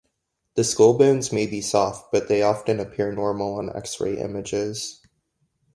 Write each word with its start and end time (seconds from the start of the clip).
The 0.55 0.63
skull 0.63 0.97
bones 0.97 1.31
may 1.31 1.45
be 1.45 1.61
soft, 1.61 2.11
but 2.11 2.27
they 2.27 2.41
often 2.41 2.79
appear 2.79 3.11
normal 3.11 3.59
on 3.59 3.69
X-ray 3.69 4.17
images. 4.17 4.99